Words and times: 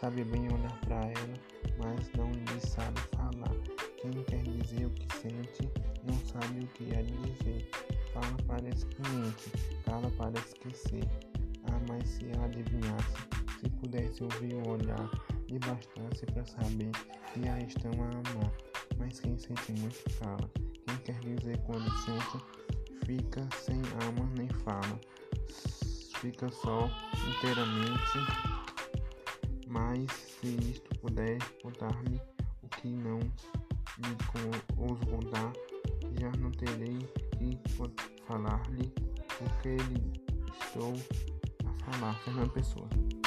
sabe 0.00 0.24
bem 0.24 0.52
olhar 0.52 0.80
para 0.80 0.96
ela, 0.96 1.34
mas 1.78 2.10
não 2.16 2.30
lhe 2.32 2.60
sabe 2.60 3.00
falar. 3.14 3.54
Quem 3.98 4.10
quer 4.24 4.42
dizer 4.42 4.86
o 4.86 4.90
que 4.90 5.16
sente, 5.18 5.70
não 6.04 6.18
sabe 6.26 6.64
o 6.64 6.66
que 6.68 6.90
é 6.94 7.02
dizer. 7.02 7.70
Fala 8.12 8.36
para 8.46 8.68
experiente, 8.68 9.52
cala 9.84 10.10
para 10.12 10.38
esquecer. 10.40 11.04
Ah, 11.64 11.80
mas 11.88 12.08
se 12.08 12.30
ela 12.30 12.46
adivinhasse, 12.46 13.16
se 13.60 13.68
pudesse 13.68 14.24
ouvir 14.24 14.54
o 14.54 14.70
olhar, 14.70 15.10
lhe 15.48 15.58
bastasse 15.58 16.26
para 16.32 16.44
saber 16.46 16.90
que 17.32 17.48
a 17.48 17.58
estão 17.60 17.92
a 18.02 18.06
amar. 18.06 18.52
Mas 18.98 19.20
quem 19.20 19.38
sente 19.38 19.72
muito 19.72 20.02
cala. 20.18 20.50
Quem 20.86 20.96
quer 21.04 21.20
dizer 21.20 21.58
quando 21.66 21.88
sente, 21.98 22.44
fica 23.04 23.46
sem 23.54 23.80
ama 24.08 24.28
nem 24.36 24.48
fala. 24.64 24.89
Fica 26.20 26.50
só 26.52 26.90
inteiramente. 27.26 28.18
Mas 29.66 30.10
se 30.12 30.48
isto 30.70 30.98
puder 30.98 31.38
contar-me 31.62 32.20
o 32.62 32.68
que 32.68 32.88
não 32.88 33.18
lhe 33.20 34.16
ouso 34.76 35.06
contar, 35.06 35.52
já 36.20 36.30
não 36.38 36.50
terei 36.50 36.98
que 37.38 37.56
falar-lhe 38.26 38.92
porque 39.38 39.76
estou 40.62 40.92
a 41.64 41.90
falar. 41.92 42.14
Fernando 42.16 42.50
Pessoa. 42.50 43.19